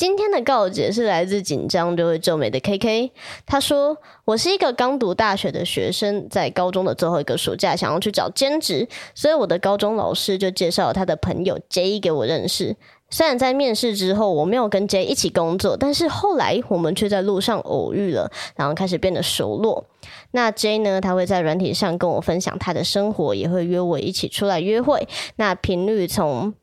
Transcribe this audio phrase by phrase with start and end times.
[0.00, 3.10] 今天的告解是来自紧张就会皱眉的 KK。
[3.44, 12.74] 他说：“我是一个刚读大学的学生，在高中的最后一个暑假想要去找兼职，所以我的高中老师就介绍了他的朋友 J 给我认识。
[13.10, 19.84] 虽然在面试之后我没有跟 J 一起工作，但是后来我们却在路上偶遇了，然后开始变得熟络。
[20.30, 25.06] 那 J 呢，他会在软体上跟我分享他的生活，也会约我一起出来约会。
[25.36, 26.54] 那频率从……”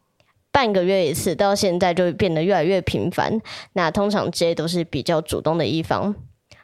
[0.58, 3.40] 半个月一次，到现在就变得越来越频繁。
[3.74, 6.16] 那通常 J 都是比较主动的一方。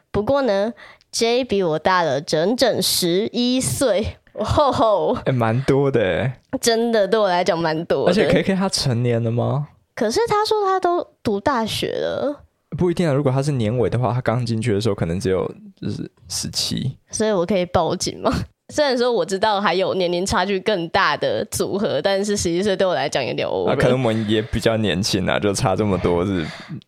[0.09, 0.73] 不过呢
[1.11, 8.11] ，J 比我大了整整十一岁，吼吼，还蛮多的，真的对我来讲蛮多的。
[8.11, 9.67] 而且 KK 他成年了吗？
[9.93, 13.13] 可是他说他都读大学了，不一定啊。
[13.13, 15.45] 如果他是年尾的话，他刚进去的时候可能只有
[15.79, 18.33] 就是十七，所以我可以报警吗？
[18.73, 23.69] 虽然说我知道还有年龄差距更大的组合，但是十一岁对我来讲有点 over。
[23.69, 26.43] 啊，可能我们也比较年轻啊，就差这么多是，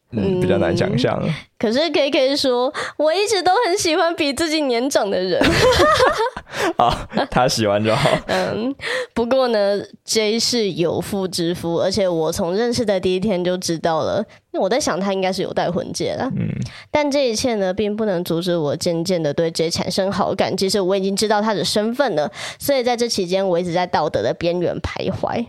[0.09, 1.15] 嗯，比较难想象。
[1.23, 5.41] 嗯可是 KK 说，我一直都很喜欢比自己年长的人。
[6.77, 8.09] 好， 他喜欢就好。
[8.27, 8.73] 嗯，
[9.13, 14.23] 不过呢，J 是有妇之夫，而且我从认识的第一天就知道了。
[14.51, 16.29] 那我在想，他应该是有戴婚戒了。
[16.37, 16.47] 嗯，
[16.89, 20.55] 但这一切呢，并不能阻止我渐渐的对 J 产生好感。
[20.55, 25.45] 其实我已经知道他的身份了，所以在这期间，我一直在道德的边缘徘徊。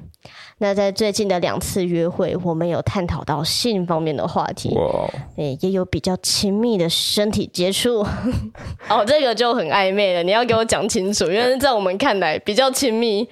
[0.58, 8.00] 那在最近的两次约会，我们有探讨到性方面的话题，哇，也有比较亲密的身体接触。
[8.88, 13.28] 哦，这个就很暧昧了，你要给我讲清楚，因为在我们看来，比较亲密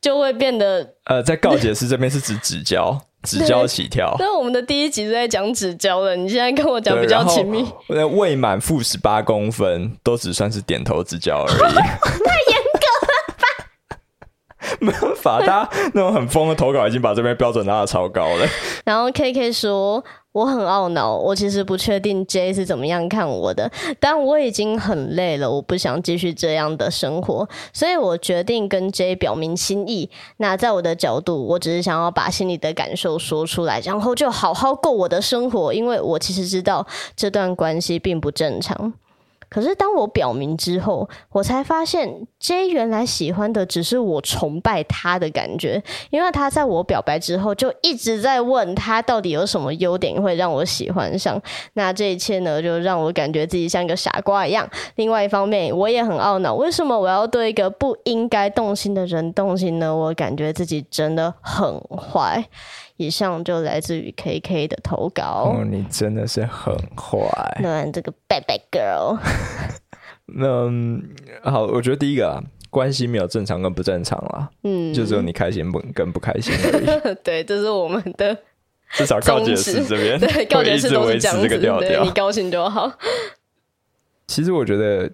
[0.00, 0.94] 就会变得……
[1.04, 4.16] 呃，在告解师这边是指指交，指交起跳。
[4.18, 11.74] 那，我们的第一集是在讲指交的，你现在跟我讲比较亲密，未满负十八公分都只算是点头之交而已。
[12.24, 12.62] 太严。
[14.82, 18.46] 没办法，他那种很疯的投稿已经把这边标准拉得超高了。
[18.84, 20.02] 然后 KK 说
[20.32, 30.10] ：“我很懊恼，我其实不确定 J 是怎么样看我的，但我已经很累了，我不想继续这样的生活，所以我决定跟 J 表明心意。
[30.38, 38.92] 那在我的角度，我只是想要把心里的感受说出来，然后就好好过我的生活，因为我其实知道这段关系并不正常。”
[39.52, 51.38] 可是当我表明之后，我才发现 J 原来喜欢的只是我崇拜他的感觉，因为他在我表白之后就一直在问他到底有什么优点会让我喜欢上。
[51.74, 54.66] 那这一切呢，就让我感觉自己像个傻瓜一样。
[54.94, 59.94] 另外一方面，我也很懊恼，为什么我要对一个不应该动心的人动心呢？
[59.94, 62.42] 我感觉自己真的很坏。
[62.96, 65.54] 以上就来自于 KK 的投稿。
[65.56, 67.58] 哦，你真的是很坏。
[67.60, 69.18] 那这个 bad bad girl。
[70.26, 74.50] 那好，我觉得第一个啊，关系没有正常跟不正常啦。
[74.62, 77.14] 嗯，就只有你开心不跟不开心而已。
[77.24, 78.36] 对，这是我们的。
[78.92, 82.04] 至少告解室这边，对，告解室都是这样子，这个调调。
[82.04, 82.92] 你高兴就好。
[84.26, 85.10] 其实我觉得。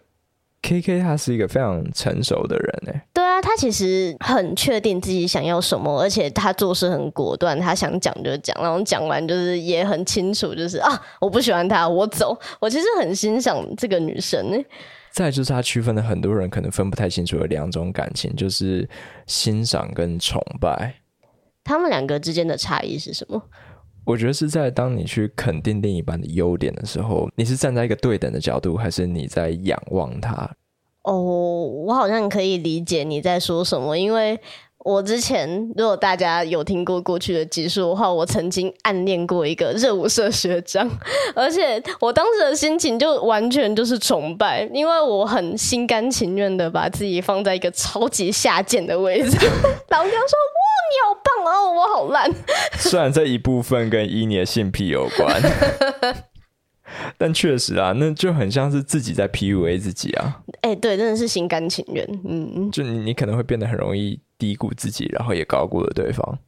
[0.60, 12.36] K K 他是一个非常成熟的人哎，对啊，他其实很确定自己想要什么，而且他做事很果断，他想讲就讲，然后讲完就是也很清楚，就是啊，我不喜欢他，我走。
[12.60, 14.64] 我其实很欣赏这个女生哎。
[15.10, 18.88] 再就是他区分了很多人可能分不太清楚的两种感情，就是
[19.26, 20.94] 欣赏跟崇拜。
[21.64, 23.42] 他们两个之间的差异是什么？
[24.08, 30.50] 我觉得是在当你去肯定另一半的优点的时候，你是站在一个对等的角度，还是你在仰望他？
[31.02, 34.40] 哦，我好像可以理解你在说什么，因为
[34.78, 40.90] 我之前如果大家有听过过去的集数的话，我曾经暗恋过一个热舞社学长，
[41.36, 49.36] 而且我当时的心情就完全就是崇拜，因为我很心甘情愿的把自己放在一个超级下贱的位置，
[49.90, 50.38] 老娘说。
[50.90, 52.30] 你好棒哦，我好烂。
[52.78, 55.40] 虽然这一部分跟伊妮的性癖有关，
[57.18, 60.40] 但确实啊，那就很像是自己在 PUA 自己啊。
[60.62, 62.06] 哎、欸，对，真的是心甘情愿。
[62.24, 66.38] 嗯，就你，你可能会变得很容易低估自己，然后也高估了对方。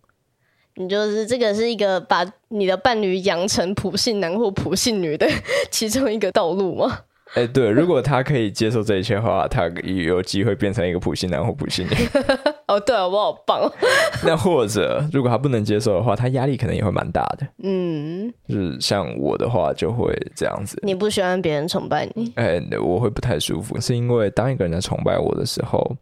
[0.77, 5.29] 你就是这个是一个把你的伴侣养成普信男或普信女的
[5.71, 7.01] 其中一个道路吗？
[7.35, 11.93] 哎、欸，对，如果他可以接受这一切的话，他有机会变成一个普信男或普信女。
[12.67, 13.73] 哦，对啊，我好棒。
[14.27, 17.47] 那或者，如果他不能接受的话，他压力可能也会蛮大的。
[17.63, 20.77] 嗯，就是像我的话，就会这样子。
[20.83, 22.33] 你不喜欢别人崇拜你？
[22.35, 25.97] 哎、欸，我会不太舒服，是因为当一个人在崇拜我的时候，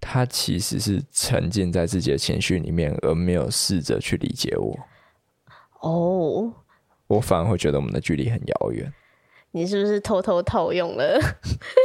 [0.00, 4.78] 他其实是沉浸在自己的情绪里面，而没有试着去理解我。
[5.82, 6.50] 哦，
[7.06, 8.90] 我反而会觉得我们的距离很遥远。
[9.52, 11.18] 你是不是偷偷套用了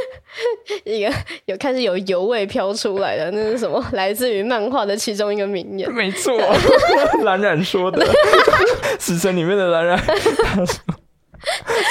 [0.84, 1.12] 一个
[1.44, 3.84] 有开始有油味飘出来的，那是什么？
[3.92, 5.90] 来自于漫画的其中一个名言。
[5.92, 6.38] 没错，
[7.24, 8.04] 蓝染说的，
[8.98, 10.02] 死神里面的蓝染。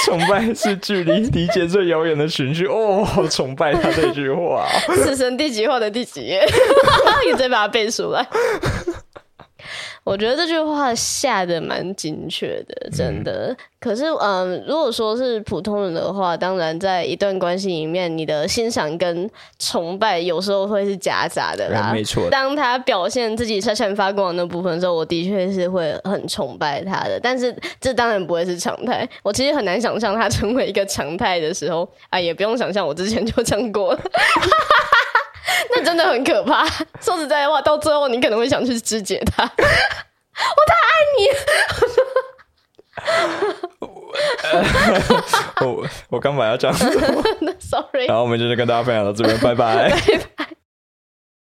[0.04, 4.68] 崇拜是距离理解最遥远的情绪哦，好崇拜他这句话。
[4.94, 6.46] 死神第几话的第几页？
[7.26, 8.28] 你再把它背出来。
[10.08, 13.48] 我觉得这句话下的蛮精确的，真的。
[13.50, 21.92] 嗯、可是，嗯，如果说是普通人的话，当然在一段关系里面，你的欣赏跟崇拜有时候会是夹杂的啦。
[21.94, 22.30] 没错。
[22.30, 27.20] 当他表现自己闪闪发光的那部分的时候，我的确是会很崇拜他的。
[27.22, 29.06] 但是，这当然不会是常态。
[29.22, 34.00] 我其实很难想象他成为一个常态的时候，啊，也不用想象，我之前就这样过了。
[35.76, 36.66] 那真的很可怕。
[37.02, 39.44] 说实在的话，到最后你可能会想去肢解他。
[39.58, 41.30] 我太爱你。
[45.66, 46.86] 我我刚本来要这样子
[47.60, 48.08] ，sorry。
[48.08, 49.92] 然后我们就是跟大家分享到这边，拜拜。